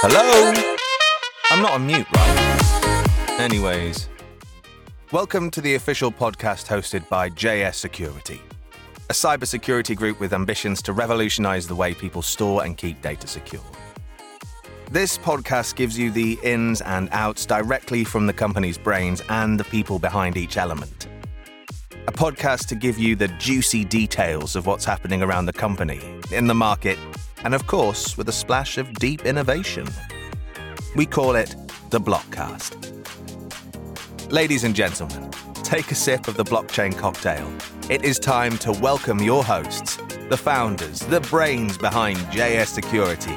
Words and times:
Hello? 0.00 0.52
I'm 1.50 1.62
not 1.62 1.72
on 1.72 1.86
mute, 1.86 2.06
right? 2.14 3.36
Anyways, 3.40 4.10
welcome 5.10 5.50
to 5.50 5.62
the 5.62 5.74
official 5.74 6.12
podcast 6.12 6.66
hosted 6.66 7.08
by 7.08 7.30
JS 7.30 7.76
Security, 7.76 8.42
a 9.08 9.14
cybersecurity 9.14 9.96
group 9.96 10.20
with 10.20 10.34
ambitions 10.34 10.82
to 10.82 10.92
revolutionize 10.92 11.66
the 11.66 11.74
way 11.74 11.94
people 11.94 12.20
store 12.20 12.62
and 12.62 12.76
keep 12.76 13.00
data 13.00 13.26
secure. 13.26 13.62
This 14.90 15.16
podcast 15.16 15.76
gives 15.76 15.98
you 15.98 16.10
the 16.10 16.38
ins 16.42 16.82
and 16.82 17.08
outs 17.12 17.46
directly 17.46 18.04
from 18.04 18.26
the 18.26 18.34
company's 18.34 18.76
brains 18.76 19.22
and 19.30 19.58
the 19.58 19.64
people 19.64 19.98
behind 19.98 20.36
each 20.36 20.58
element. 20.58 21.08
A 22.06 22.12
podcast 22.12 22.68
to 22.68 22.74
give 22.74 22.98
you 22.98 23.16
the 23.16 23.28
juicy 23.38 23.84
details 23.84 24.56
of 24.56 24.66
what's 24.66 24.84
happening 24.84 25.22
around 25.22 25.46
the 25.46 25.54
company, 25.54 26.20
in 26.30 26.48
the 26.48 26.54
market, 26.54 26.98
and 27.44 27.54
of 27.54 27.66
course, 27.66 28.16
with 28.16 28.28
a 28.28 28.32
splash 28.32 28.78
of 28.78 28.92
deep 28.94 29.24
innovation. 29.24 29.86
We 30.94 31.06
call 31.06 31.36
it 31.36 31.54
the 31.90 32.00
Blockcast. 32.00 32.86
Ladies 34.30 34.64
and 34.64 34.74
gentlemen, 34.74 35.30
take 35.62 35.90
a 35.90 35.94
sip 35.94 36.26
of 36.26 36.36
the 36.36 36.44
blockchain 36.44 36.96
cocktail. 36.96 37.48
It 37.88 38.04
is 38.04 38.18
time 38.18 38.58
to 38.58 38.72
welcome 38.72 39.20
your 39.20 39.44
hosts, 39.44 39.98
the 40.28 40.36
founders, 40.36 41.00
the 41.00 41.20
brains 41.20 41.78
behind 41.78 42.18
JS 42.32 42.66
Security, 42.66 43.36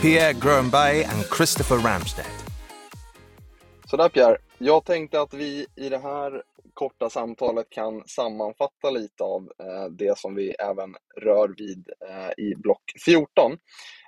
Pierre 0.00 0.34
Grönberg 0.34 1.08
and 1.08 1.24
Christopher 1.30 1.78
Ramstead. 1.78 2.26
Sådär 3.86 4.08
Pierre, 4.12 4.38
jag 4.58 4.84
tänkte 4.84 5.20
att 5.20 5.34
vi 5.34 5.66
i 5.76 5.88
det 5.88 5.98
här 5.98 6.42
korta 6.74 7.10
samtalet 7.10 7.70
kan 7.70 8.02
sammanfatta 8.06 8.90
lite 8.90 9.24
av 9.24 9.52
eh, 9.58 9.90
det 9.90 10.18
som 10.18 10.34
vi 10.34 10.50
även 10.50 10.96
rör 11.16 11.54
vid 11.58 11.88
eh, 12.10 12.44
i 12.44 12.54
block 12.54 12.82
14. 13.04 13.52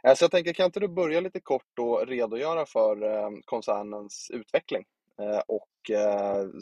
Eh, 0.05 0.15
så 0.15 0.25
jag 0.25 0.31
tänker, 0.31 0.53
kan 0.53 0.67
inte 0.67 0.81
du 0.81 0.89
börja 0.89 1.21
lite 1.21 1.41
kort 1.41 1.79
och 1.79 2.07
redogöra 2.07 2.67
för 2.67 2.97
koncernens 3.45 4.31
utveckling 4.35 4.85
och 5.47 5.69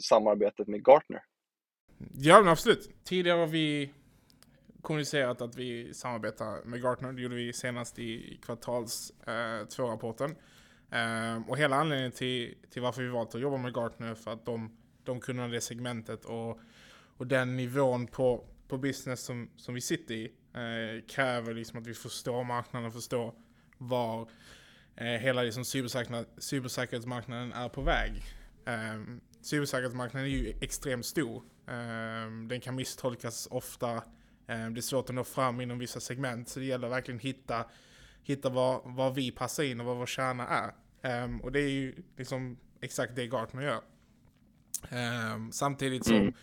samarbetet 0.01 0.67
med 0.67 0.87
Gartner? 0.87 1.21
Ja, 2.13 2.39
men 2.39 2.47
absolut. 2.47 2.89
Tidigare 3.03 3.39
har 3.39 3.47
vi 3.47 3.91
kommunicerat 4.85 5.41
att 5.41 5.55
vi 5.55 5.93
samarbetar 5.93 6.65
med 6.65 6.81
Gartner. 6.83 7.11
Det 7.11 7.21
gjorde 7.21 7.35
vi 7.35 7.53
senast 7.53 7.99
i 7.99 8.39
kvartals 8.41 9.11
eh, 9.27 9.67
två-rapporten. 9.67 10.35
Um, 10.95 11.43
och 11.43 11.57
hela 11.57 11.75
anledningen 11.75 12.11
till, 12.11 12.55
till 12.69 12.81
varför 12.81 13.01
vi 13.01 13.09
valt 13.09 13.35
att 13.35 13.41
jobba 13.41 13.57
med 13.57 13.73
Gartner 13.73 14.15
för 14.15 14.33
att 14.33 14.45
de, 14.45 14.77
de 15.03 15.19
kunde 15.19 15.47
det 15.47 15.61
segmentet 15.61 16.25
och, 16.25 16.59
och 17.17 17.27
den 17.27 17.55
nivån 17.55 18.07
på, 18.07 18.45
på 18.67 18.77
business 18.77 19.19
som, 19.19 19.49
som 19.55 19.73
vi 19.73 19.81
sitter 19.81 20.13
i 20.13 20.31
eh, 20.53 21.07
kräver 21.07 21.53
liksom 21.53 21.79
att 21.79 21.87
vi 21.87 21.93
förstår 21.93 22.43
marknaden 22.43 22.87
och 22.87 22.93
förstår 22.93 23.33
var 23.77 24.29
eh, 24.95 25.05
hela 25.05 25.43
liksom 25.43 25.65
cybersäkerhetsmarknaden 26.37 27.53
är 27.53 27.69
på 27.69 27.81
väg. 27.81 28.11
Eh, 28.65 29.01
cybersäkerhetsmarknaden 29.41 30.29
är 30.29 30.35
ju 30.35 30.53
extremt 30.61 31.05
stor. 31.05 31.43
Eh, 31.67 32.31
den 32.47 32.61
kan 32.61 32.75
misstolkas 32.75 33.47
ofta 33.51 34.03
ehm, 34.47 34.73
det 34.73 34.79
är 34.79 34.81
svårt 34.81 35.09
att 35.09 35.15
nå 35.15 35.23
fram 35.23 35.61
inom 35.61 35.79
vissa 35.79 35.99
segment, 35.99 36.49
så 36.49 36.59
det 36.59 36.65
gäller 36.65 36.89
verkligen 36.89 37.19
hitta, 37.19 37.65
hitta 38.23 38.49
var, 38.49 38.81
var 38.85 39.11
vi 39.11 39.31
passar 39.31 39.63
in 39.63 39.79
och 39.79 39.85
vad 39.85 39.97
vår 39.97 40.05
kärna 40.05 40.47
är. 40.47 40.71
Um, 41.05 41.41
och 41.41 41.51
det 41.51 41.59
är 41.59 41.69
ju 41.69 41.95
liksom 42.17 42.57
exakt 42.81 43.15
det 43.15 43.27
Gartner 43.27 43.61
gör. 43.61 43.81
Um, 45.35 45.51
samtidigt 45.51 46.05
som 46.05 46.15
mm. 46.15 46.33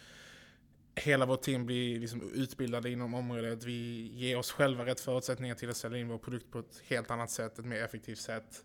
hela 0.94 1.26
vårt 1.26 1.42
team 1.42 1.66
blir 1.66 2.00
liksom 2.00 2.32
utbildade 2.32 2.90
inom 2.90 3.14
området. 3.14 3.64
Vi 3.64 4.10
ger 4.14 4.38
oss 4.38 4.52
själva 4.52 4.86
rätt 4.86 5.00
förutsättningar 5.00 5.54
till 5.54 5.70
att 5.70 5.76
sälja 5.76 5.98
in 5.98 6.08
vår 6.08 6.18
produkt 6.18 6.50
på 6.50 6.58
ett 6.58 6.82
helt 6.88 7.10
annat 7.10 7.30
sätt, 7.30 7.58
ett 7.58 7.64
mer 7.64 7.82
effektivt 7.82 8.18
sätt. 8.18 8.64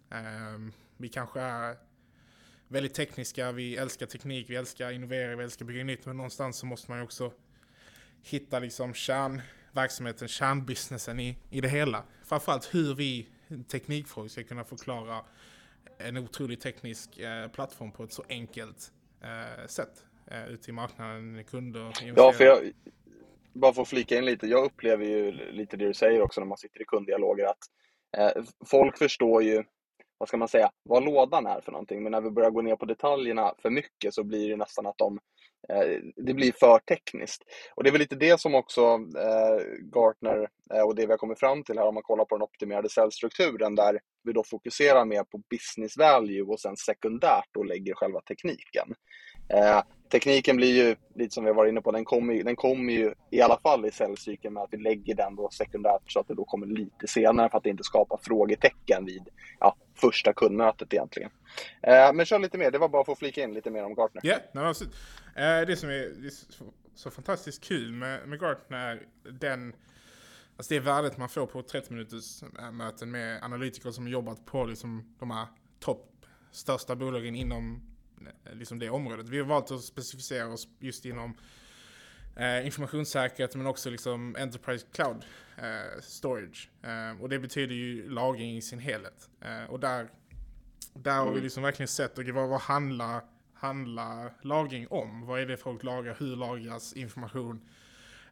Um, 0.56 0.74
vi 0.98 1.10
kanske 1.10 1.40
är 1.40 1.78
väldigt 2.68 2.94
tekniska, 2.94 3.52
vi 3.52 3.76
älskar 3.76 4.06
teknik, 4.06 4.50
vi 4.50 4.56
älskar 4.56 4.92
innovera, 4.92 5.36
vi 5.36 5.44
älskar 5.44 5.66
bygga 5.66 5.84
nytt, 5.84 6.06
men 6.06 6.18
någonstans 6.18 6.58
så 6.58 6.66
måste 6.66 6.92
man 6.92 7.00
ju 7.00 7.04
också 7.04 7.34
hitta 8.22 8.60
liksom 8.60 8.94
kärnverksamheten, 8.94 10.28
kärnbusinessen 10.28 11.20
i, 11.20 11.38
i 11.50 11.62
det 11.62 11.70
hela. 11.70 12.04
Framförallt 12.26 12.76
hur 12.76 12.96
vi 12.96 13.30
teknikfrågor 13.68 14.28
ska 14.28 14.44
kunna 14.44 14.64
förklara 14.64 15.22
en 15.98 16.18
otroligt 16.18 16.62
teknisk 16.62 17.20
eh, 17.20 17.48
plattform 17.48 17.92
på 17.92 18.04
ett 18.04 18.14
så 18.14 18.24
enkelt 18.30 18.92
eh, 19.24 19.68
sätt 19.68 20.06
eh, 20.32 20.48
ute 20.48 20.70
i 20.70 20.74
marknaden, 20.74 21.44
kunder, 21.44 21.94
Ja, 22.16 22.32
för 22.32 22.44
jag, 22.44 22.72
bara 23.54 23.74
för 23.74 23.82
att 23.82 23.88
flika 23.88 24.18
in 24.18 24.26
lite, 24.26 24.48
jag 24.48 24.66
upplever 24.66 25.06
ju 25.06 25.32
lite 25.32 25.78
det 25.78 25.88
du 25.88 25.94
säger 25.94 26.22
också 26.22 26.42
när 26.42 26.48
man 26.48 26.58
sitter 26.58 26.82
i 26.82 26.86
kunddialoger 26.86 27.46
att 27.46 27.70
eh, 28.18 28.44
folk 28.66 28.98
förstår 28.98 29.44
ju 29.44 29.64
vad 30.18 30.28
ska 30.28 30.38
man 30.38 30.48
säga, 30.48 30.72
vad 30.84 31.06
lådan 31.06 31.46
är 31.46 31.62
för 31.62 31.72
någonting. 31.72 32.04
Men 32.04 32.12
när 32.12 32.22
vi 32.22 32.32
börjar 32.32 32.52
gå 32.52 32.62
ner 32.62 32.76
på 32.76 32.86
detaljerna 32.86 33.54
för 33.62 33.70
mycket 33.70 34.14
så 34.14 34.24
blir 34.24 34.50
det 34.50 34.56
nästan 34.56 34.86
att 34.86 34.98
de 34.98 35.20
Eh, 35.70 36.00
det 36.16 36.34
blir 36.34 36.52
för 36.52 36.80
tekniskt. 36.80 37.44
Och 37.76 37.84
det 37.84 37.90
är 37.90 37.92
väl 37.92 38.02
lite 38.02 38.16
det 38.16 38.40
som 38.40 38.56
också 38.56 38.82
eh, 39.18 39.64
Gartner 39.96 40.50
eh, 40.74 40.82
och 40.82 40.96
det 40.96 41.06
vi 41.06 41.12
har 41.12 41.18
kommit 41.18 41.40
fram 41.40 41.64
till 41.64 41.78
här 41.78 41.86
om 41.86 41.94
man 41.94 42.04
kollar 42.04 42.26
på 42.26 42.36
den 42.36 42.44
optimerade 42.44 42.90
säljstrukturen 42.90 43.76
där 43.76 44.00
vi 44.24 44.34
då 44.34 44.44
fokuserar 44.44 45.06
mer 45.06 45.24
på 45.24 45.42
business 45.50 45.98
value 45.98 46.42
och 46.42 46.60
sen 46.60 46.78
sekundärt 46.78 47.50
då 47.52 47.64
lägger 47.64 47.94
själva 47.94 48.22
tekniken. 48.22 48.94
Eh, 49.50 49.82
Tekniken 50.10 50.58
blir 50.58 50.86
ju, 50.86 50.96
lite 51.16 51.34
som 51.34 51.44
vi 51.44 51.50
var 51.50 51.56
varit 51.56 51.72
inne 51.72 51.82
på, 51.82 51.92
den 51.92 52.06
kommer, 52.06 52.34
ju, 52.34 52.44
den 52.44 52.56
kommer 52.56 52.94
ju 52.94 53.14
i 53.30 53.42
alla 53.42 53.60
fall 53.60 53.86
i 53.86 53.92
säljcykeln 53.92 54.54
med 54.54 54.64
att 54.64 54.74
vi 54.74 54.78
lägger 54.78 55.16
den 55.16 55.36
då 55.36 55.50
sekundärt 55.50 56.12
så 56.12 56.20
att 56.20 56.28
det 56.28 56.34
då 56.34 56.46
kommer 56.46 56.68
lite 56.68 57.08
senare 57.08 57.50
för 57.50 57.58
att 57.58 57.64
det 57.64 57.70
inte 57.70 57.84
skapa 57.84 58.18
frågetecken 58.22 59.06
vid 59.06 59.30
ja, 59.60 59.76
första 59.96 60.34
kundmötet 60.34 60.94
egentligen. 60.94 61.30
Eh, 61.82 62.14
men 62.14 62.26
kör 62.26 62.40
lite 62.40 62.58
mer, 62.58 62.72
det 62.72 62.78
var 62.78 62.90
bara 62.90 63.04
för 63.04 63.12
att 63.12 63.20
flika 63.20 63.44
in 63.44 63.54
lite 63.54 63.72
mer 63.72 63.84
om 63.84 63.96
Gartner. 63.96 64.22
Ja, 64.26 64.36
yeah, 64.54 64.70
absolut. 64.70 64.94
Eh, 65.36 65.68
det 65.68 65.76
som 65.76 65.90
är, 65.90 65.94
det 65.94 66.28
är 66.28 66.54
så, 66.54 66.64
så, 66.96 67.12
fantastiskt 67.12 67.64
kul 67.64 67.92
med, 67.92 68.28
med 68.28 68.40
Gartner 68.40 68.78
är 68.78 69.02
den 69.32 69.74
Alltså 70.58 70.74
det 70.74 70.80
värdet 70.80 71.18
man 71.18 71.30
får 71.30 71.46
på 71.46 71.62
30 71.62 71.94
minuters 71.94 72.44
möten 72.72 73.12
med 73.12 73.44
analytiker 73.44 73.92
som 73.92 74.08
jobbat 74.08 74.46
på 74.46 74.66
liksom 74.66 75.16
de 75.20 75.32
här 75.32 75.48
topp 75.80 76.26
största 76.52 76.96
bolagen 76.96 77.36
inom 77.36 77.82
liksom 78.54 78.80
det 78.80 78.90
området. 78.90 79.30
Vi 79.30 79.38
har 79.38 79.46
valt 79.46 79.72
att 79.72 79.84
specificera 79.84 80.48
oss 80.48 80.68
just 80.80 81.06
inom 81.06 81.38
eh, 82.36 82.66
informationssäkerhet 82.66 83.56
men 83.56 83.68
också 83.68 83.90
liksom 83.90 84.36
Enterprise 84.40 84.86
Cloud 84.92 85.26
eh, 85.58 86.02
Storage. 86.02 86.70
Eh, 86.82 87.22
och 87.22 87.30
det 87.30 87.40
betyder 87.40 87.76
ju 87.76 88.10
lagring 88.10 88.58
i 88.58 88.62
sin 88.62 88.80
helhet. 88.80 89.30
och 89.70 89.80
där, 89.80 90.10
där 90.94 91.16
har 91.16 91.26
vi 91.26 91.32
mm. 91.32 91.44
liksom 91.44 91.64
verkligen 91.64 91.88
sett, 91.88 92.20
okay, 92.20 92.32
vad, 92.32 92.50
vad 92.50 92.62
handlar, 92.62 93.22
handlar 93.54 94.34
lagring 94.42 94.88
om? 94.88 95.26
Vad 95.26 95.40
är 95.40 95.46
det 95.46 95.58
folk 95.58 95.84
lagrar? 95.84 96.16
Hur 96.20 96.36
lagras 96.36 96.94
information? 96.94 97.62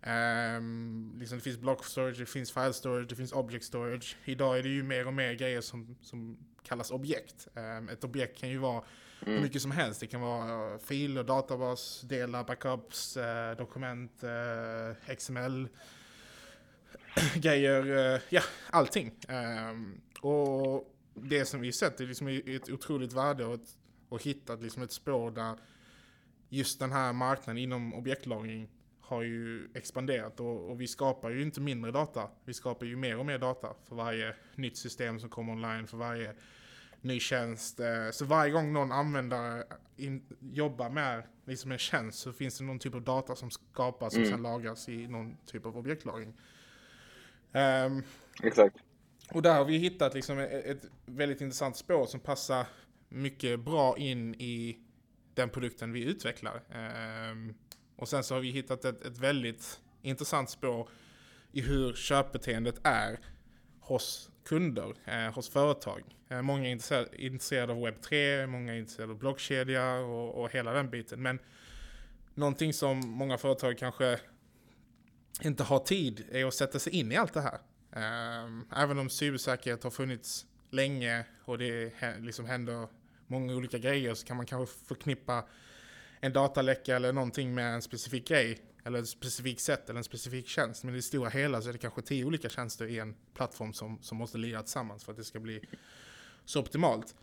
Um, 0.06 1.16
liksom 1.20 1.38
det 1.38 1.44
finns 1.44 1.58
block 1.58 1.86
storage, 1.86 2.20
det 2.20 2.26
finns 2.26 2.52
file 2.52 2.74
storage, 2.74 3.10
det 3.10 3.16
finns 3.16 3.32
object 3.32 3.66
storage. 3.66 4.18
Idag 4.26 4.58
är 4.58 4.64
det 4.64 4.70
ju 4.70 4.84
mer 4.84 5.08
och 5.08 5.14
mer 5.14 5.34
grejer 5.34 5.62
som, 5.62 5.96
som 6.02 6.38
kallas 6.64 6.92
objekt. 6.92 7.48
Um, 7.54 7.90
ett 7.90 8.04
objekt 8.04 8.40
kan 8.40 8.50
ju 8.50 8.58
vara 8.58 8.84
mm. 9.22 9.34
hur 9.36 9.42
mycket 9.42 9.62
som 9.62 9.72
helst. 9.72 10.00
Det 10.00 10.08
kan 10.08 10.22
vara 10.22 10.80
filer, 10.80 11.24
databas, 11.24 12.02
delar, 12.02 12.44
backups, 12.44 13.18
eh, 13.18 13.58
dokument, 13.58 14.24
eh, 14.24 15.16
XML, 15.16 15.68
grejer, 17.36 18.14
eh, 18.16 18.22
ja, 18.30 18.42
allting. 18.70 19.12
Ehm, 19.28 20.02
och 20.22 20.96
det 21.14 21.46
som 21.46 21.62
vi 21.62 21.72
sett 21.72 22.00
är 22.00 22.06
liksom 22.06 22.28
ett 22.28 22.70
otroligt 22.70 23.14
värde 23.14 23.46
och, 23.46 23.54
ett, 23.54 23.78
och 24.10 24.24
hittat 24.24 24.62
liksom 24.62 24.84
ett 24.84 24.92
spår 24.92 25.32
där 25.32 25.56
just 26.50 26.80
den 26.80 26.92
här 26.92 27.14
marknaden 27.14 27.58
inom 27.58 27.94
objektlagring 27.94 28.70
har 29.02 29.22
ju 29.22 29.70
expanderat 29.74 30.40
och, 30.40 30.70
och, 30.70 30.82
vi 30.82 30.88
skapar 30.88 31.30
ju 31.30 31.42
inte 31.42 31.62
mindre 31.62 31.92
data. 31.92 32.30
Vi 32.46 32.54
skapar 32.54 32.86
ju 32.86 32.96
mer 32.96 33.18
och 33.18 33.26
mer 33.26 33.38
data 33.38 33.76
för 33.88 33.96
varje 33.96 34.36
nytt 34.56 34.78
system 34.78 35.20
som 35.20 35.30
kommer 35.30 35.54
online, 35.54 35.88
för 35.88 35.98
varje 35.98 36.34
ny 37.06 37.20
tjänst. 37.20 37.80
Eh, 37.80 38.12
så 38.12 38.26
varje 38.26 38.52
gång 38.52 38.74
någon 38.74 38.92
användare 38.92 39.64
in, 39.96 40.24
jobbar 40.40 40.90
med 40.90 41.24
liksom 41.46 41.72
en 41.72 41.78
tjänst 41.78 42.20
så 42.20 42.34
finns 42.34 42.58
det 42.58 42.64
någon 42.64 42.80
typ 42.80 42.96
av 42.96 43.02
data 43.02 43.36
som 43.36 43.52
skapas 43.52 44.14
mm. 44.14 44.24
och 44.24 44.30
sen 44.30 44.42
lagras 44.42 44.90
i 44.90 45.08
någon 45.08 45.38
typ 45.46 45.66
av 45.66 45.78
objektlagring. 45.78 46.34
Um, 47.52 48.04
Exakt. 48.44 48.76
Och 49.32 49.42
där 49.42 49.56
har 49.56 49.66
vi 49.66 49.78
hittat 49.78 50.14
liksom 50.14 50.40
ett, 50.40 50.66
ett 50.66 50.86
väldigt 51.06 51.42
intressant 51.42 51.78
spår 51.78 52.06
som 52.06 52.20
passar 52.20 52.68
mycket 53.10 53.60
bra 53.60 53.98
in 53.98 54.36
i 54.36 54.80
den 55.34 55.50
produkten 55.50 55.92
vi 55.92 56.04
utvecklar. 56.04 56.62
Um, 57.32 57.56
och 57.96 58.10
sen 58.10 58.24
så 58.24 58.34
har 58.34 58.42
vi 58.42 58.50
hittat 58.50 58.86
ett, 58.86 59.06
ett 59.06 59.18
väldigt 59.18 59.80
intressant 60.02 60.50
spår 60.50 60.90
i 61.52 61.62
hur 61.62 61.94
köpbeteendet 61.94 62.80
är 62.84 63.20
hos 63.80 64.30
kunder, 64.46 64.96
eh, 65.06 65.34
hos 65.34 65.50
företag. 65.50 66.04
Eh, 66.30 66.42
många 66.42 66.68
är 66.68 66.72
intresserade, 66.72 67.22
intresserade 67.26 67.74
av 67.74 67.82
webb 67.82 68.02
3, 68.02 68.48
många 68.48 68.74
är 68.74 68.78
intresserade 68.78 69.14
av 69.14 69.20
blockkedja 69.20 69.96
och, 69.96 70.44
och 70.44 70.52
hela 70.52 70.74
den 70.74 70.90
biten. 70.90 71.22
Men 71.22 71.40
någonting 72.34 72.74
som 72.74 73.00
många 73.00 73.38
företag 73.38 73.78
kanske 73.78 74.20
inte 75.42 75.64
har 75.64 75.80
tid 75.80 76.26
är 76.32 76.46
att 76.46 76.54
sätta 76.54 76.80
sig 76.80 76.94
in 76.96 77.12
i 77.12 77.16
allt 77.16 77.34
det 77.34 77.42
här. 77.42 77.60
Eh, 77.92 78.82
även 78.82 79.00
om 79.00 79.10
cybersäkerhet 79.10 79.84
har 79.84 79.92
funnits 79.92 80.46
länge 80.70 81.26
och 81.46 81.58
det 81.58 81.94
liksom 82.20 82.46
händer 82.46 82.88
många 83.28 83.56
olika 83.56 83.78
grejer 83.78 84.14
så 84.14 84.26
kan 84.26 84.38
man 84.38 84.46
kanske 84.46 84.86
förknippa 84.88 85.46
en 86.20 86.34
dataläcka 86.34 86.96
eller 86.96 87.14
någonting 87.14 87.56
med 87.56 87.74
en 87.74 87.82
specifik 87.82 88.28
grej 88.28 88.60
eller 88.86 89.00
ett 89.00 89.10
specifikt 89.10 89.62
sätt 89.62 89.90
eller 89.90 89.98
en 89.98 90.04
specifik 90.04 90.48
tjänst. 90.48 90.84
Men 90.84 90.94
i 90.94 90.98
det 90.98 91.02
stora 91.02 91.30
hela 91.30 91.62
så 91.62 91.70
är 91.70 91.74
det 91.74 91.80
kanske 91.80 92.02
tio 92.02 92.26
olika 92.26 92.50
tjänster 92.50 92.88
i 92.88 93.00
en 93.00 93.16
plattform 93.34 93.74
som, 93.74 93.98
som 94.02 94.18
måste 94.18 94.38
lira 94.38 94.62
tillsammans 94.62 95.04
för 95.04 95.12
att 95.12 95.18
det 95.18 95.24
ska 95.24 95.40
bli 95.40 95.62
så 96.46 96.60
optimalt. 96.60 97.16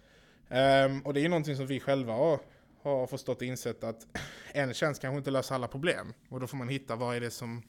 Um, 0.49 1.00
och 1.00 1.14
det 1.14 1.20
är 1.25 1.29
någonting 1.29 1.56
som 1.56 1.67
vi 1.67 1.81
själva 1.81 2.12
har, 2.12 2.41
har 2.82 3.06
förstått 3.06 3.37
och 3.37 3.43
insett 3.43 3.85
att 3.85 4.06
en 4.53 4.75
tjänst 4.75 5.00
kanske 5.00 5.19
inte 5.19 5.31
löser 5.31 5.55
alla 5.55 5.69
problem. 5.69 6.14
Och 6.29 6.41
då 6.41 6.47
får 6.47 6.56
man 6.56 6.69
hitta 6.69 6.97
vad 6.97 7.17
är 7.17 7.20
det 7.20 7.31
som, 7.31 7.62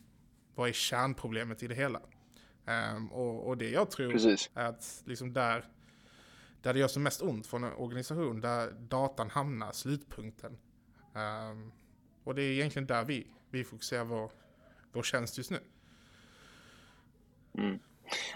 vad 0.55 0.69
är 0.69 0.73
kärnproblemet 0.73 1.63
i 1.63 1.67
det 1.67 1.75
hela. 1.75 2.01
Um, 2.95 3.11
och, 3.11 3.47
och, 3.47 3.57
det 3.57 3.69
jag 3.69 3.91
tror 3.91 4.11
Precis. 4.11 4.49
är 4.53 4.65
att 4.65 5.03
liksom 5.05 5.33
där, 5.33 5.65
där 6.61 6.73
det 6.73 6.79
gör 6.79 6.87
som 6.87 7.03
mest 7.03 7.21
ont 7.21 7.47
för 7.47 7.57
en 7.57 7.63
organisation, 7.63 8.41
där 8.41 8.71
datan 8.71 9.29
hamnar, 9.29 9.71
slutpunkten. 9.71 10.57
Um, 11.13 11.71
och 12.23 12.35
det 12.35 12.41
är 12.41 12.51
egentligen 12.51 12.87
där 12.87 13.03
vi, 13.03 13.27
vi 13.53 13.63
fokuserar 13.63 14.03
vår, 14.03 14.31
vår 14.93 15.03
tjänst 15.03 15.37
just 15.37 15.51
nu. 15.51 15.59
Mm. 17.57 17.79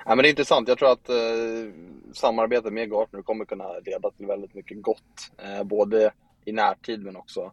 Ja, 0.05 0.15
men 0.15 0.17
det 0.17 0.27
är 0.27 0.29
intressant. 0.29 0.67
Jag 0.67 0.77
tror 0.77 0.91
att 0.91 1.09
eh, 1.09 1.15
samarbetet 2.13 2.73
med 2.73 2.89
Gartner 2.89 3.21
kommer 3.21 3.45
kunna 3.45 3.79
leda 3.79 4.11
till 4.11 4.25
väldigt 4.25 4.53
mycket 4.53 4.81
gott, 4.81 5.31
eh, 5.37 5.63
både 5.63 6.11
i 6.45 6.51
närtid 6.51 7.03
men 7.03 7.15
också 7.15 7.51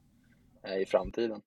eh, 0.62 0.76
i 0.82 0.86
framtiden. 0.86 1.40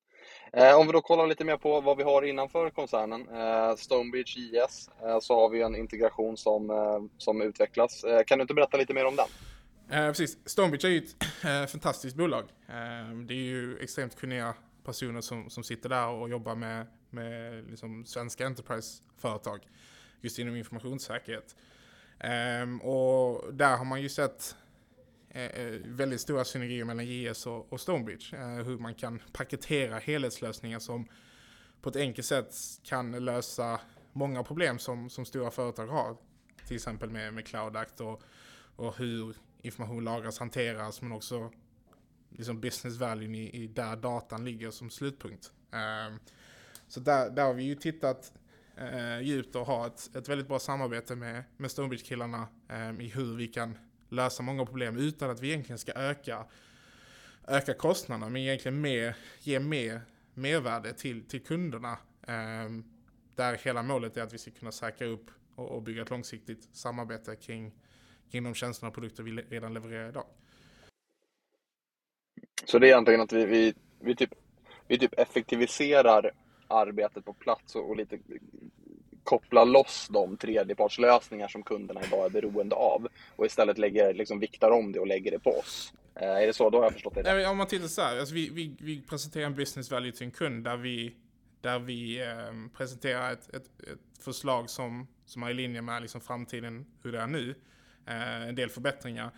Eh, 0.53 0.79
om 0.79 0.87
vi 0.87 0.93
då 0.93 1.01
kollar 1.01 1.27
lite 1.27 1.43
mer 1.43 1.57
på 1.57 1.81
vad 1.81 1.97
vi 1.97 2.03
har 2.03 2.21
innanför 2.21 2.69
koncernen, 2.69 3.27
eh, 3.29 3.75
Stonebridge 3.75 4.39
IS, 4.39 4.89
eh, 5.03 5.19
så 5.19 5.35
har 5.35 5.49
vi 5.49 5.61
en 5.61 5.75
integration 5.75 6.37
som, 6.37 7.09
som 7.17 7.41
utvecklas. 7.41 8.05
kan 8.25 8.37
du 8.37 8.41
inte 8.41 8.53
berätta 8.53 8.77
lite 8.77 8.93
mer 8.93 9.05
om 9.05 9.15
den? 9.15 9.27
Eh, 9.91 10.07
precis. 10.07 10.37
Stonebridge 10.45 10.87
är 10.87 10.91
ju 10.91 10.97
ett 10.97 11.23
eh, 11.43 11.65
fantastiskt 11.65 12.15
bolag. 12.15 12.43
Eh, 12.67 13.17
det 13.27 13.33
är 13.33 13.45
ju 13.45 13.77
extremt 13.77 14.15
kunniga 14.15 14.53
personer 14.87 15.21
som, 15.21 15.49
som 15.49 15.63
sitter 15.63 15.89
där 15.89 16.07
och 16.07 16.29
jobbar 16.29 16.55
med, 16.55 16.87
med 17.09 17.69
liksom 17.69 18.05
svenska 18.05 18.45
enterprise-företag 18.45 19.67
just 20.21 20.39
inom 20.39 20.55
informationssäkerhet. 20.55 21.55
Um, 22.63 22.81
och 22.81 23.53
där 23.53 23.77
har 23.77 23.85
man 23.85 24.01
ju 24.01 24.09
sett 24.09 24.55
uh, 25.35 25.79
väldigt 25.85 26.21
stora 26.21 26.45
synergier 26.45 26.85
mellan 26.85 27.05
JS 27.05 27.47
och, 27.47 27.73
och 27.73 27.81
Stonebridge. 27.81 28.37
Uh, 28.37 28.63
hur 28.63 28.77
man 28.77 28.93
kan 28.93 29.19
paketera 29.33 29.99
helhetslösningar 29.99 30.79
som 30.79 31.07
på 31.81 31.89
ett 31.89 31.95
enkelt 31.95 32.27
sätt 32.27 32.55
kan 32.83 33.25
lösa 33.25 33.79
många 34.13 34.43
problem 34.43 34.79
som, 34.79 35.09
som 35.09 35.25
stora 35.25 35.51
företag 35.51 35.87
har. 35.87 36.17
Till 36.67 36.75
exempel 36.75 37.09
med, 37.09 37.33
med 37.33 37.47
Cloud 37.47 37.75
Act 37.75 38.01
och, 38.01 38.21
och 38.75 38.97
hur 38.97 39.35
information 39.61 40.03
lagras, 40.03 40.39
hanteras, 40.39 41.01
men 41.01 41.11
också 41.11 41.51
liksom 42.29 42.61
business 42.61 42.97
value 42.97 43.37
i, 43.37 43.63
i 43.63 43.67
där 43.67 43.95
datan 43.95 44.45
ligger 44.45 44.71
som 44.71 44.89
slutpunkt. 44.89 45.51
Um, 45.71 46.19
så 46.87 46.99
där, 46.99 47.29
där 47.29 47.43
har 47.43 47.53
vi 47.53 47.63
ju 47.63 47.75
tittat 47.75 48.33
uh, 48.81 49.21
djupt 49.21 49.55
och 49.55 49.65
har 49.65 49.87
ett, 49.87 50.15
ett 50.15 50.29
väldigt 50.29 50.47
bra 50.47 50.59
samarbete 50.59 51.15
med, 51.15 51.43
med 51.57 51.71
Stonebridge-killarna 51.71 52.41
um, 52.41 52.75
ehm, 52.75 53.01
i 53.01 53.07
hur 53.07 53.35
vi 53.35 53.47
kan 53.47 53.77
lösa 54.09 54.43
många 54.43 54.65
problem 54.65 54.97
utan 54.97 55.29
att 55.29 55.39
vi 55.39 55.47
egentligen 55.47 55.79
ska 55.79 55.91
öka, 55.91 56.45
öka 57.47 57.73
kostnaderna, 57.73 58.29
men 58.29 58.41
egentligen 58.41 58.81
mer, 58.81 59.15
ge 59.39 59.59
mer 59.59 60.01
mervärde 60.33 60.93
till, 60.93 61.27
till 61.27 61.43
kunderna. 61.43 61.97
Um, 62.27 62.85
där 63.35 63.57
hela 63.57 63.83
målet 63.83 64.17
är 64.17 64.21
att 64.21 64.33
vi 64.33 64.37
ska 64.37 64.51
kunna 64.51 64.71
säkra 64.71 65.07
upp 65.07 65.31
och, 65.55 65.69
och 65.69 65.83
bygga 65.83 66.01
ett 66.01 66.09
långsiktigt 66.09 66.69
samarbete 66.71 67.35
kring, 67.35 67.75
kring 68.31 68.43
de 68.43 68.53
tjänsterna 68.53 68.87
och 68.87 68.93
produkter 68.93 69.23
vi 69.23 69.31
redan 69.31 69.73
levererar 69.73 70.09
idag. 70.09 70.25
Så 72.65 72.79
det 72.79 72.87
är 72.87 72.89
egentligen 72.89 73.21
att 73.21 73.33
vi, 73.33 73.45
vi, 73.45 73.73
vi, 73.99 74.15
typ, 74.15 74.33
vi 74.87 74.99
typ 74.99 75.19
effektiviserar 75.19 76.31
arbetet 76.67 77.25
på 77.25 77.33
plats 77.33 77.75
och, 77.75 77.89
och 77.89 77.97
lite 77.97 78.19
kopplar 79.23 79.65
loss 79.65 80.07
de 80.09 80.37
tredjepartslösningar 80.37 81.47
som 81.47 81.63
kunderna 81.63 82.01
idag 82.07 82.25
är 82.25 82.29
beroende 82.29 82.75
av 82.75 83.07
och 83.35 83.45
istället 83.45 83.77
lägger, 83.77 84.13
liksom 84.13 84.39
viktar 84.39 84.71
om 84.71 84.91
det 84.91 84.99
och 84.99 85.07
lägger 85.07 85.31
det 85.31 85.39
på 85.39 85.49
oss. 85.49 85.93
Eh, 86.15 86.29
är 86.29 86.47
det 86.47 86.53
så? 86.53 86.69
Då 86.69 86.77
har 86.77 86.83
jag 86.83 86.93
förstått 86.93 87.15
det. 87.15 87.23
Nej, 87.23 87.47
om 87.47 87.57
man 87.57 87.67
tittar 87.67 87.87
så 87.87 88.01
här, 88.01 88.19
alltså 88.19 88.35
vi, 88.35 88.49
vi, 88.49 88.75
vi 88.79 89.01
presenterar 89.01 89.45
en 89.45 89.55
business 89.55 89.91
value 89.91 90.11
till 90.11 90.25
en 90.25 90.31
kund 90.31 90.63
där 90.63 90.77
vi, 90.77 91.15
där 91.61 91.79
vi 91.79 92.21
eh, 92.21 92.77
presenterar 92.77 93.33
ett, 93.33 93.55
ett, 93.55 93.55
ett, 93.79 94.23
förslag 94.23 94.69
som, 94.69 95.07
som 95.25 95.43
är 95.43 95.49
i 95.49 95.53
linje 95.53 95.81
med 95.81 96.01
liksom 96.01 96.21
framtiden, 96.21 96.85
hur 97.03 97.11
det 97.11 97.19
är 97.19 97.27
nu. 97.27 97.55
Eh, 98.07 98.47
en 98.47 98.55
del 98.55 98.69
förbättringar. 98.69 99.31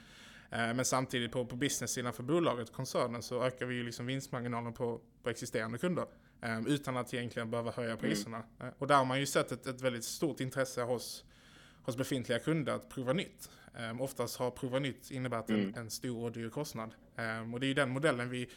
Eh, 0.51 0.73
men 0.73 0.85
samtidigt 0.85 1.31
på, 1.31 1.45
på 1.45 1.55
business-sidan 1.55 2.13
för 2.13 2.23
bolaget, 2.23 2.73
koncernen, 2.73 3.23
så 3.23 3.43
ökar 3.43 3.65
vi 3.65 3.75
ju 3.75 3.83
liksom 3.83 4.05
vinstmarginalen 4.05 4.73
på, 4.73 5.01
på 5.23 5.29
existerande 5.29 5.77
kunder. 5.77 6.05
Um, 6.41 6.67
utan 6.67 6.97
att 6.97 7.13
egentligen 7.13 7.51
behöva 7.51 7.71
höja 7.71 7.89
mm. 7.89 8.01
priserna. 8.01 8.43
Mm. 8.59 8.73
och 8.77 8.87
där 8.87 8.95
har 8.95 9.05
man 9.05 9.19
ju 9.19 9.25
sett 9.25 9.51
ett, 9.51 9.67
ett 9.67 9.81
väldigt 9.81 10.03
stort 10.03 10.39
intresse 10.39 10.81
hos, 10.81 11.25
hos 11.83 11.97
befintliga 11.97 12.39
kunder 12.39 12.73
att 12.73 12.89
prova 12.89 13.13
nytt. 13.13 13.49
Um, 13.91 14.01
oftast 14.01 14.37
har 14.37 14.51
prova 14.51 14.79
nytt 14.79 15.11
innebärt 15.11 15.49
en, 15.49 15.55
mm. 15.55 15.73
en 15.77 15.89
stor 15.89 16.23
och 16.23 16.31
dyr 16.31 16.49
kostnad. 16.49 16.93
Um, 17.41 17.53
och 17.53 17.59
det 17.59 17.65
är 17.65 17.67
ju 17.67 17.73
den 17.73 17.89
modellen 17.89 18.29
vi, 18.29 18.49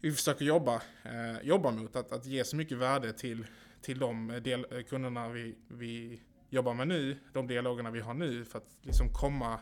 vi 0.00 0.12
försöker 0.12 0.44
jobba, 0.44 0.74
uh, 0.76 1.42
jobba 1.42 1.70
mot. 1.70 1.96
Att, 1.96 2.12
att 2.12 2.26
ge 2.26 2.44
så 2.44 2.56
mycket 2.56 2.78
värde 2.78 3.12
till, 3.12 3.46
till 3.82 3.98
de 3.98 4.40
del, 4.42 4.84
kunderna 4.88 5.28
vi, 5.28 5.56
vi 5.68 6.20
jobbar 6.50 6.74
med 6.74 6.88
nu, 6.88 7.18
de 7.32 7.46
dialogerna 7.46 7.90
vi 7.90 8.00
har 8.00 8.14
nu, 8.14 8.44
för 8.44 8.58
att 8.58 8.76
liksom 8.82 9.12
komma 9.12 9.60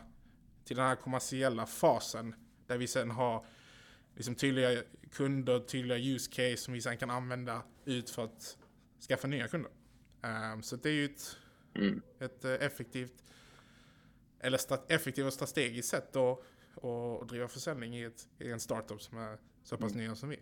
till 0.65 0.77
den 0.77 0.85
här 0.85 0.95
kommersiella 0.95 1.65
fasen 1.65 2.35
där 2.67 2.77
vi 2.77 2.87
sen 2.87 3.11
har 3.11 3.45
liksom 4.15 4.35
tydliga 4.35 4.83
kunder, 5.11 5.59
tydliga 5.59 5.97
use 5.97 6.31
case 6.31 6.57
som 6.57 6.73
vi 6.73 6.81
sen 6.81 6.97
kan 6.97 7.09
använda 7.09 7.63
ut 7.85 8.09
för 8.09 8.23
att 8.23 8.57
skaffa 9.07 9.27
nya 9.27 9.47
kunder. 9.47 9.71
Um, 10.53 10.63
så 10.63 10.75
det 10.75 10.89
är 10.89 10.93
ju 10.93 11.05
ett, 11.05 11.37
mm. 11.75 12.01
ett 12.19 12.45
uh, 12.45 12.51
effektivt 12.51 13.23
eller 14.39 14.59
effektivt 14.87 15.25
och 15.25 15.33
strategiskt 15.33 15.89
sätt 15.89 16.15
att, 16.15 16.39
att 16.83 17.29
driva 17.29 17.47
försäljning 17.47 17.97
i, 17.97 18.03
ett, 18.03 18.27
i 18.39 18.51
en 18.51 18.59
startup 18.59 19.01
som 19.01 19.17
är 19.17 19.37
så 19.63 19.77
pass 19.77 19.91
mm. 19.91 20.05
nya 20.05 20.15
som 20.15 20.29
vi. 20.29 20.39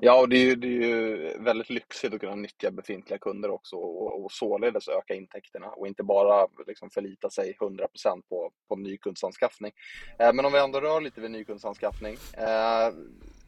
Ja, 0.00 0.20
och 0.20 0.28
det 0.28 0.36
är, 0.36 0.44
ju, 0.44 0.56
det 0.56 0.66
är 0.66 0.70
ju 0.70 1.38
väldigt 1.38 1.70
lyxigt 1.70 2.14
att 2.14 2.20
kunna 2.20 2.34
nyttja 2.34 2.70
befintliga 2.70 3.18
kunder 3.18 3.50
också 3.50 3.76
och, 3.76 4.24
och 4.24 4.32
således 4.32 4.88
öka 4.88 5.14
intäkterna 5.14 5.66
och 5.66 5.86
inte 5.86 6.02
bara 6.02 6.46
liksom 6.66 6.90
förlita 6.90 7.30
sig 7.30 7.56
100% 7.60 8.22
på, 8.28 8.52
på 8.68 8.76
nykundsanskaffning. 8.76 9.72
Eh, 10.18 10.32
men 10.32 10.44
om 10.44 10.52
vi 10.52 10.58
ändå 10.58 10.80
rör 10.80 11.00
lite 11.00 11.20
vid 11.20 11.30
nykundsanskaffning. 11.30 12.16
Eh, 12.32 12.94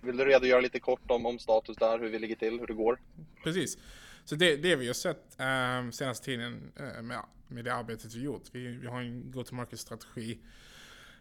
vill 0.00 0.16
du 0.16 0.24
redogöra 0.24 0.60
lite 0.60 0.80
kort 0.80 1.10
om, 1.10 1.26
om 1.26 1.38
status 1.38 1.76
där, 1.76 1.98
hur 1.98 2.08
vi 2.08 2.18
ligger 2.18 2.36
till, 2.36 2.60
hur 2.60 2.66
det 2.66 2.74
går? 2.74 3.00
Precis. 3.44 3.78
Så 4.24 4.34
det, 4.34 4.56
det 4.56 4.76
vi 4.76 4.86
har 4.86 4.94
sett 4.94 5.40
eh, 5.40 5.90
senaste 5.90 6.24
tiden 6.24 6.72
eh, 6.78 7.02
med, 7.02 7.18
med 7.48 7.64
det 7.64 7.74
arbetet 7.74 8.14
vi 8.14 8.22
gjort. 8.22 8.42
Vi, 8.52 8.66
vi 8.66 8.86
har 8.86 9.00
en 9.00 9.30
go-to-market-strategi 9.30 10.38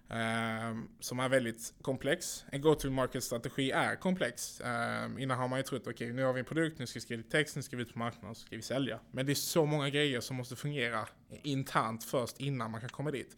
Ehm, 0.10 0.88
som 1.00 1.20
är 1.20 1.30
väldigt 1.30 1.74
komplex. 1.82 2.46
En 2.52 2.62
go-to-market-strategi 2.62 3.72
är 3.72 3.96
komplex. 3.96 4.62
Ehm, 4.62 5.20
innan 5.20 5.38
har 5.38 5.48
man 5.48 5.60
ju 5.60 5.64
trott, 5.64 5.82
okej 5.82 5.94
okay, 5.94 6.14
nu 6.14 6.24
har 6.24 6.34
vi 6.34 6.40
en 6.40 6.46
produkt, 6.46 6.80
nu 6.80 6.88
ska 6.88 6.98
vi 6.98 7.02
skriva 7.02 7.24
text, 7.24 7.56
nu 7.56 7.62
ska 7.62 7.76
vi 7.78 7.82
ut 7.82 7.94
på 7.94 8.00
marknaden, 8.00 8.36
så 8.36 8.46
ska 8.46 8.56
vi 8.56 8.62
sälja. 8.62 9.00
Men 9.12 9.26
det 9.26 9.32
är 9.32 9.36
så 9.36 9.66
många 9.66 9.90
grejer 9.90 10.20
som 10.20 10.36
måste 10.36 10.56
fungera 10.56 11.08
internt 11.44 12.04
först 12.04 12.40
innan 12.40 12.72
man 12.72 12.82
kan 12.82 12.90
komma 12.90 13.12
dit. 13.12 13.38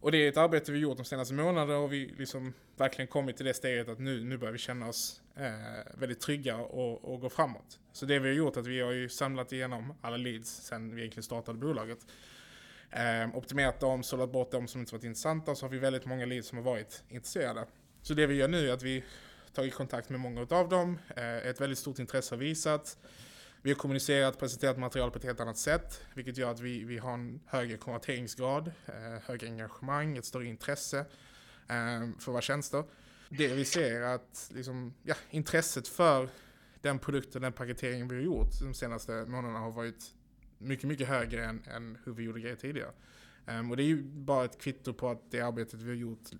Och 0.00 0.12
det 0.12 0.18
är 0.18 0.28
ett 0.28 0.36
arbete 0.36 0.72
vi 0.72 0.78
gjort 0.78 0.96
de 0.96 1.04
senaste 1.04 1.34
månaderna 1.34 1.78
och 1.78 1.92
vi 1.92 2.14
liksom 2.18 2.52
verkligen 2.76 3.08
kommit 3.08 3.36
till 3.36 3.46
det 3.46 3.54
steget 3.54 3.88
att 3.88 3.98
nu, 3.98 4.24
nu 4.24 4.38
börjar 4.38 4.52
vi 4.52 4.58
känna 4.58 4.88
oss 4.88 5.22
eh, 5.36 5.98
väldigt 5.98 6.20
trygga 6.20 6.56
och, 6.56 7.12
och 7.12 7.20
gå 7.20 7.30
framåt. 7.30 7.78
Så 7.92 8.06
det 8.06 8.18
vi 8.18 8.28
har 8.28 8.36
gjort 8.36 8.56
är 8.56 8.60
att 8.60 8.66
vi 8.66 8.80
har 8.80 8.92
ju 8.92 9.08
samlat 9.08 9.52
igenom 9.52 9.94
alla 10.00 10.16
leads 10.16 10.50
sen 10.50 10.94
vi 10.94 11.00
egentligen 11.00 11.22
startade 11.22 11.58
bolaget. 11.58 11.98
Eh, 12.94 13.36
optimerat 13.36 13.80
dem, 13.80 14.02
sållat 14.02 14.32
bort 14.32 14.50
dem 14.50 14.68
som 14.68 14.80
inte 14.80 14.94
varit 14.94 15.04
intressanta, 15.04 15.54
så 15.54 15.66
har 15.66 15.70
vi 15.70 15.78
väldigt 15.78 16.06
många 16.06 16.26
leads 16.26 16.48
som 16.48 16.58
har 16.58 16.64
varit 16.64 17.02
intresserade. 17.08 17.66
Så 18.02 18.14
det 18.14 18.26
vi 18.26 18.34
gör 18.34 18.48
nu 18.48 18.68
är 18.68 18.72
att 18.72 18.82
vi 18.82 19.04
tagit 19.52 19.74
kontakt 19.74 20.08
med 20.10 20.20
många 20.20 20.46
av 20.50 20.68
dem, 20.68 20.98
eh, 21.16 21.36
ett 21.36 21.60
väldigt 21.60 21.78
stort 21.78 21.98
intresse 21.98 22.34
har 22.34 22.40
visat. 22.40 22.98
Vi 23.62 23.70
har 23.70 23.76
kommunicerat, 23.76 24.38
presenterat 24.38 24.78
material 24.78 25.10
på 25.10 25.18
ett 25.18 25.24
helt 25.24 25.40
annat 25.40 25.58
sätt, 25.58 26.00
vilket 26.14 26.36
gör 26.36 26.50
att 26.50 26.60
vi, 26.60 26.84
vi 26.84 26.98
har 26.98 27.14
en 27.14 27.40
högre 27.46 27.76
konverteringsgrad, 27.76 28.72
eh, 28.86 29.22
högre 29.22 29.46
engagemang, 29.46 30.16
ett 30.16 30.24
större 30.24 30.46
intresse 30.46 30.98
eh, 31.68 32.08
för 32.18 32.32
våra 32.32 32.42
tjänster. 32.42 32.84
Det 33.28 33.48
vi 33.48 33.64
ser 33.64 34.00
är 34.00 34.14
att 34.14 34.50
liksom, 34.54 34.94
ja, 35.02 35.14
intresset 35.30 35.88
för 35.88 36.28
den 36.80 36.98
produkten, 36.98 37.42
den 37.42 37.52
paketeringen 37.52 38.08
vi 38.08 38.14
har 38.14 38.22
gjort 38.22 38.60
de 38.60 38.74
senaste 38.74 39.12
månaderna 39.12 39.58
har 39.58 39.70
varit 39.70 40.14
mycket, 40.58 40.84
mycket 40.84 41.08
högre 41.08 41.44
än, 41.44 41.62
än 41.76 41.98
hur 42.04 42.12
vi 42.12 42.22
gjorde 42.22 42.40
grejer 42.40 42.56
tidigare. 42.56 42.90
Um, 43.46 43.70
och 43.70 43.76
det 43.76 43.82
är 43.82 43.86
ju 43.86 44.02
bara 44.02 44.44
ett 44.44 44.60
kvitto 44.60 44.92
på 44.92 45.08
att 45.08 45.30
det 45.30 45.40
arbetet 45.40 45.80
vi 45.80 45.88
har 45.88 45.96
gjort 45.96 46.30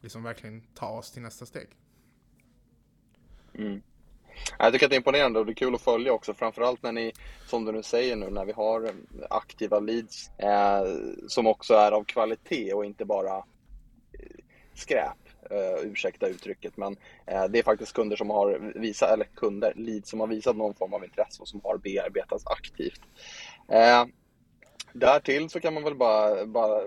liksom 0.00 0.22
verkligen 0.22 0.60
tar 0.74 0.98
oss 0.98 1.12
till 1.12 1.22
nästa 1.22 1.46
steg. 1.46 1.68
Mm. 3.54 3.82
Jag 4.58 4.72
tycker 4.72 4.86
att 4.86 4.90
det 4.90 4.96
är 4.96 4.98
imponerande 4.98 5.38
och 5.38 5.46
det 5.46 5.52
är 5.52 5.54
kul 5.54 5.74
att 5.74 5.80
följa 5.80 6.12
också, 6.12 6.34
framförallt 6.34 6.82
när 6.82 6.92
ni, 6.92 7.12
som 7.46 7.64
du 7.64 7.72
nu 7.72 7.82
säger 7.82 8.16
nu, 8.16 8.30
när 8.30 8.44
vi 8.44 8.52
har 8.52 8.84
eh, 8.84 8.92
aktiva 9.30 9.80
leads 9.80 10.30
eh, 10.38 10.84
som 11.28 11.46
också 11.46 11.74
är 11.74 11.92
av 11.92 12.04
kvalitet 12.04 12.72
och 12.72 12.84
inte 12.84 13.04
bara 13.04 13.36
eh, 14.12 14.44
skräp. 14.74 15.23
Uh, 15.50 15.86
ursäkta 15.86 16.28
uttrycket, 16.28 16.76
men 16.76 16.92
uh, 17.32 17.44
det 17.50 17.58
är 17.58 17.62
faktiskt 17.62 17.92
kunder 17.92 18.16
som 18.16 18.30
har 18.30 18.72
visat, 18.74 19.10
eller 19.10 19.24
kunder, 19.24 19.72
lead 19.76 20.06
som 20.06 20.20
har 20.20 20.26
visat 20.26 20.56
någon 20.56 20.74
form 20.74 20.94
av 20.94 21.04
intresse 21.04 21.42
och 21.42 21.48
som 21.48 21.60
har 21.64 21.78
bearbetats 21.78 22.46
aktivt. 22.46 23.00
Uh, 23.72 24.04
därtill 24.92 25.50
så 25.50 25.60
kan 25.60 25.74
man 25.74 25.84
väl 25.84 25.94
bara, 25.94 26.46
bara 26.46 26.82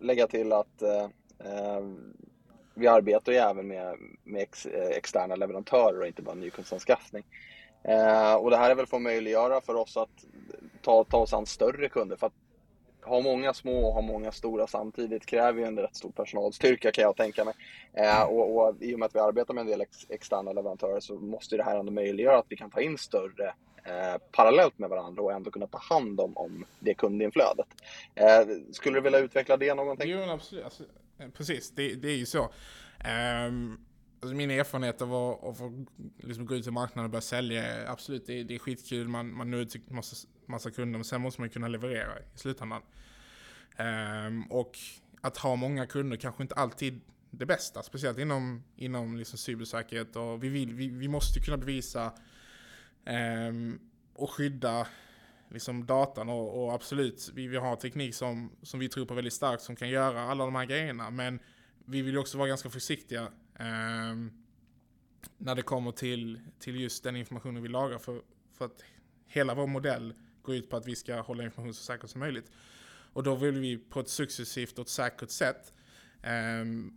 lägga 0.00 0.26
till 0.26 0.52
att 0.52 0.82
vi 2.74 2.86
arbetar 2.86 3.32
ju 3.32 3.38
även 3.38 3.68
med, 3.68 3.96
med 4.24 4.42
ex, 4.42 4.66
externa 4.66 5.36
leverantörer 5.36 6.00
och 6.00 6.06
inte 6.06 6.22
bara 6.22 6.34
nykundsanskaffning. 6.34 7.24
och 8.40 8.50
det 8.50 8.56
här 8.56 8.70
är 8.70 8.74
väl 8.74 8.86
för 8.86 8.96
att 8.96 9.02
möjliggöra 9.02 9.60
för 9.60 9.74
oss 9.74 9.96
att 9.96 10.24
ta, 10.82 11.04
ta 11.04 11.18
oss 11.18 11.32
an 11.32 11.46
större 11.46 11.88
kunder. 11.88 12.16
För 12.16 12.26
att 12.26 12.45
ha 13.06 13.20
många 13.20 13.54
små 13.54 13.86
och 13.86 13.94
ha 13.94 14.00
många 14.00 14.32
stora 14.32 14.66
samtidigt 14.66 15.26
kräver 15.26 15.60
ju 15.60 15.66
en 15.66 15.78
rätt 15.78 15.96
stor 15.96 16.10
personalstyrka 16.10 16.92
kan 16.92 17.02
jag 17.02 17.16
tänka 17.16 17.44
mig. 17.44 17.54
Eh, 17.92 18.22
och, 18.22 18.56
och, 18.56 18.82
I 18.82 18.94
och 18.94 18.98
med 18.98 19.06
att 19.06 19.14
vi 19.14 19.18
arbetar 19.18 19.54
med 19.54 19.60
en 19.60 19.66
del 19.66 19.80
ex, 19.80 20.06
externa 20.08 20.52
leverantörer 20.52 21.00
så 21.00 21.14
måste 21.14 21.56
det 21.56 21.62
här 21.62 21.78
ändå 21.78 21.92
möjliggöra 21.92 22.38
att 22.38 22.46
vi 22.48 22.56
kan 22.56 22.70
ta 22.70 22.80
in 22.80 22.98
större 22.98 23.54
eh, 23.84 24.20
parallellt 24.32 24.78
med 24.78 24.90
varandra 24.90 25.22
och 25.22 25.32
ändå 25.32 25.50
kunna 25.50 25.66
ta 25.66 25.78
hand 25.78 26.20
om, 26.20 26.36
om 26.36 26.64
det 26.78 26.94
kundinflödet. 26.94 27.66
Eh, 28.14 28.46
skulle 28.72 28.96
du 28.96 29.00
vilja 29.00 29.18
utveckla 29.18 29.56
det 29.56 29.74
någonting? 29.74 30.10
Jo, 30.10 30.30
absolut. 30.30 30.64
Alltså, 30.64 30.82
eh, 31.18 31.28
precis, 31.28 31.70
det, 31.70 31.94
det, 31.94 32.08
är 32.08 32.16
ju 32.16 32.26
så. 32.26 32.48
Um, 33.48 33.85
alltså 34.20 34.36
min 34.36 34.50
erfarenhet 34.50 35.02
av 35.02 35.14
att, 35.14 35.44
att 35.44 35.58
få 35.58 35.86
liksom 36.18 36.46
gå 36.46 36.54
ut 36.54 36.66
i 36.66 36.70
marknaden 36.70 37.04
och 37.04 37.10
börja 37.10 37.22
sälja, 37.22 37.90
absolut, 37.90 38.26
det, 38.26 38.42
det 38.42 38.54
är 38.54 38.58
skitkul. 38.58 39.08
Man, 39.08 39.34
man 39.34 39.50
når 39.50 39.60
ut 39.60 39.70
till 39.70 39.82
massa, 39.88 40.28
massa 40.46 40.70
kunder, 40.70 40.98
men 40.98 41.04
sen 41.04 41.20
måste 41.20 41.40
man 41.40 41.50
kunna 41.50 41.68
leverera 41.68 42.18
i 42.18 42.22
slutändan. 42.38 42.82
Um, 43.78 44.42
och 44.42 44.78
att 45.20 45.36
ha 45.36 45.56
många 45.56 45.86
kunder 45.86 46.16
kanske 46.16 46.42
inte 46.42 46.54
alltid 46.54 47.00
det 47.30 47.46
bästa, 47.46 47.82
speciellt 47.82 48.18
inom, 48.18 48.62
inom 48.76 49.16
liksom 49.16 49.38
cybersäkerhet. 49.38 50.16
Och 50.16 50.44
vi, 50.44 50.48
vill, 50.48 50.74
vi, 50.74 50.88
vi 50.88 51.08
måste 51.08 51.40
kunna 51.40 51.56
bevisa 51.56 52.12
um, 53.48 53.80
och 54.14 54.30
skydda 54.30 54.86
liksom 55.48 55.86
datan 55.86 56.28
och, 56.28 56.64
och, 56.64 56.74
absolut, 56.74 57.30
vi 57.34 57.46
vi 57.46 57.56
har 57.56 57.76
teknik 57.76 58.14
som, 58.14 58.52
som 58.62 58.80
vi 58.80 58.88
tror 58.88 59.06
på 59.06 59.14
väldigt 59.14 59.32
starkt 59.32 59.62
som 59.62 59.76
kan 59.76 59.88
göra 59.88 60.20
alla 60.20 60.44
de 60.44 60.54
här 60.54 60.64
grejerna. 60.64 61.10
Men 61.10 61.38
vi 61.84 62.02
vill 62.02 62.18
också 62.18 62.38
vara 62.38 62.48
ganska 62.48 62.70
försiktiga 62.70 63.28
Ehm, 63.58 64.32
när 65.38 65.54
det 65.54 65.62
kommer 65.62 65.92
till, 65.92 66.40
till 66.58 66.80
just 66.80 67.04
den 67.04 67.16
informationen 67.16 67.62
vi 67.62 67.68
lagrar. 67.68 67.98
För, 67.98 68.22
för 68.52 68.64
att 68.64 68.82
hela 69.26 69.54
vår 69.54 69.66
modell 69.66 70.14
går 70.42 70.54
ut 70.54 70.70
på 70.70 70.76
att 70.76 70.86
vi 70.86 70.96
ska 70.96 71.20
hålla 71.20 71.44
information 71.44 71.74
så 71.74 71.82
säkert 71.82 72.10
som 72.10 72.18
möjligt. 72.18 72.50
Och 73.12 73.22
då 73.22 73.34
vill 73.34 73.58
vi 73.58 73.78
på 73.78 74.00
ett 74.00 74.08
successivt 74.08 74.78
och 74.78 74.82
ett 74.82 74.88
säkert 74.88 75.30
sätt 75.30 75.72
ehm, 76.22 76.92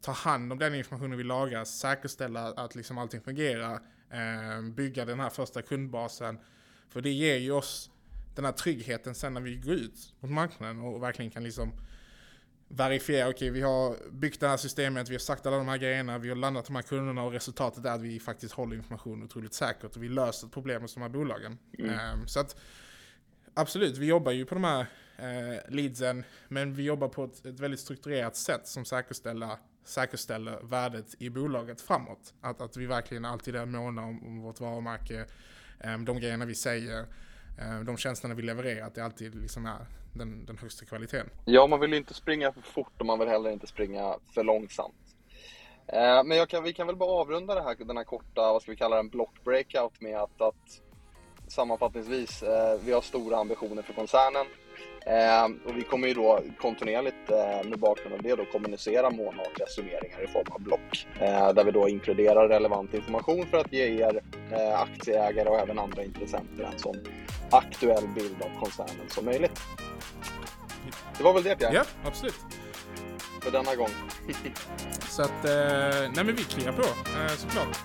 ta 0.00 0.12
hand 0.12 0.52
om 0.52 0.58
den 0.58 0.74
informationen 0.74 1.18
vi 1.18 1.24
lagrar, 1.24 1.64
säkerställa 1.64 2.46
att 2.46 2.74
liksom 2.74 2.98
allting 2.98 3.20
fungerar, 3.20 3.80
eh, 4.10 4.62
bygga 4.62 5.04
den 5.04 5.20
här 5.20 5.30
första 5.30 5.62
kundbasen. 5.62 6.38
För 6.88 7.00
det 7.00 7.10
ger 7.10 7.36
ju 7.36 7.52
oss 7.52 7.90
den 8.34 8.44
här 8.44 8.52
tryggheten 8.52 9.14
sen 9.14 9.34
när 9.34 9.40
vi 9.40 9.56
går 9.56 9.74
ut 9.74 10.14
mot 10.20 10.30
marknaden 10.30 10.80
och 10.80 11.02
verkligen 11.02 11.30
kan 11.30 11.44
liksom 11.44 11.72
verifiera, 12.74 13.28
okej 13.28 13.34
okay, 13.34 13.50
vi 13.50 13.62
har 13.62 13.96
byggt 14.10 14.40
det 14.40 14.48
här 14.48 14.56
systemet, 14.56 15.08
vi 15.08 15.14
har 15.14 15.18
sagt 15.18 15.46
alla 15.46 15.56
de 15.56 15.68
här 15.68 15.76
grejerna, 15.76 16.18
vi 16.18 16.28
har 16.28 16.36
landat 16.36 16.66
de 16.66 16.76
här 16.76 16.82
kunderna 16.82 17.22
och 17.22 17.32
resultatet 17.32 17.84
är 17.84 17.90
att 17.90 18.00
vi 18.00 18.20
faktiskt 18.20 18.54
håller 18.54 18.76
information 18.76 19.22
otroligt 19.22 19.54
säkert 19.54 19.96
och 19.96 20.02
vi 20.02 20.08
löser 20.08 20.46
ett 20.46 20.52
problem 20.52 20.82
hos 20.82 20.94
de 20.94 21.00
här 21.00 21.08
bolagen. 21.08 21.58
Mm. 21.78 22.20
Um, 22.20 22.26
så 22.26 22.40
att 22.40 22.56
absolut, 23.54 23.98
vi 23.98 24.06
jobbar 24.06 24.32
ju 24.32 24.44
på 24.46 24.54
de 24.54 24.64
här 24.64 24.80
uh, 24.80 25.58
leadsen, 25.68 26.24
men 26.48 26.74
vi 26.74 26.82
jobbar 26.82 27.08
på 27.08 27.24
ett, 27.24 27.46
ett 27.46 27.60
väldigt 27.60 27.80
strukturerat 27.80 28.36
sätt 28.36 28.66
som 28.66 28.84
säkerställer, 28.84 29.56
säkerställer 29.84 30.60
värdet 30.62 31.14
i 31.18 31.30
bolaget 31.30 31.80
framåt. 31.80 32.34
Att, 32.40 32.60
att 32.60 32.76
vi 32.76 32.86
verkligen 32.86 33.24
alltid 33.24 33.56
är 33.56 33.66
måna 33.66 34.02
om, 34.02 34.26
om 34.26 34.40
vårt 34.40 34.60
varumärke, 34.60 35.26
um, 35.84 36.04
de 36.04 36.20
grejerna 36.20 36.44
vi 36.44 36.54
säger, 36.54 37.06
Eh, 37.58 37.80
de 37.80 37.96
tjänsterna 37.96 38.34
vi 38.34 38.42
levererar, 38.42 38.86
att 38.86 38.94
det 38.94 39.04
alltid 39.04 39.34
liksom 39.34 39.66
är 39.66 39.86
den, 40.12 40.46
den 40.46 40.58
högsta 40.58 40.84
kvaliteten. 40.84 41.30
Ja, 41.44 41.66
man 41.66 41.80
vill 41.80 41.90
ju 41.90 41.96
inte 41.96 42.14
springa 42.14 42.52
för 42.52 42.60
fort 42.60 43.00
och 43.00 43.06
man 43.06 43.18
vill 43.18 43.28
heller 43.28 43.50
inte 43.50 43.66
springa 43.66 44.14
för 44.34 44.44
långsamt. 44.44 44.94
Eh, 45.86 46.24
men 46.24 46.46
kan, 46.46 46.62
vi 46.62 46.72
kan 46.72 46.86
väl 46.86 46.96
bara 46.96 47.10
avrunda 47.10 47.54
det 47.54 47.62
här, 47.62 47.76
den 47.78 47.96
här 47.96 48.04
korta, 48.04 48.52
vad 48.52 48.62
ska 48.62 48.70
vi 48.70 48.76
kalla 48.76 48.96
den, 48.96 49.08
block 49.08 49.44
breakout 49.44 50.00
med 50.00 50.16
att, 50.16 50.40
att 50.40 50.80
sammanfattningsvis, 51.48 52.42
eh, 52.42 52.80
vi 52.84 52.92
har 52.92 53.00
stora 53.00 53.36
ambitioner 53.36 53.82
för 53.82 53.92
koncernen. 53.92 54.46
Och 55.66 55.76
vi 55.76 55.82
kommer 55.82 56.08
ju 56.08 56.14
då 56.14 56.40
kontinuerligt 56.60 57.30
eh, 57.30 57.68
med 57.70 57.78
bakgrund 57.78 58.14
av 58.14 58.22
det 58.22 58.34
då 58.34 58.44
kommunicera 58.44 59.10
månatliga 59.10 59.66
summeringar 59.66 60.24
i 60.24 60.26
form 60.26 60.46
av 60.50 60.60
block. 60.60 61.06
Där 61.54 61.64
vi 61.64 61.70
då 61.70 61.88
inkluderar 61.88 62.48
relevant 62.48 62.94
information 62.94 63.46
för 63.46 63.58
att 63.58 63.72
ge 63.72 63.84
er 63.84 64.20
aktieägare 64.76 65.48
och 65.48 65.58
även 65.58 65.78
andra 65.78 66.04
intressenter 66.04 66.64
en 66.64 66.78
sån 66.78 66.96
aktuell 67.52 68.08
bild 68.08 68.42
av 68.42 68.60
koncernen 68.60 69.08
som 69.08 69.24
möjligt. 69.24 69.60
Det 71.18 71.24
var 71.24 71.32
väl 71.32 71.42
det 71.42 71.56
Pierre? 71.56 71.74
Ja, 71.74 71.84
absolut. 72.04 72.40
För 73.40 73.50
denna 73.50 73.74
gång. 73.74 73.90
Så 75.08 75.22
att, 75.22 75.44
eh, 75.44 76.10
nej 76.14 76.24
men 76.24 76.36
vi 76.36 76.44
kliar 76.44 76.72
på, 76.72 76.82
eh, 76.82 77.36
såklart. 77.36 77.78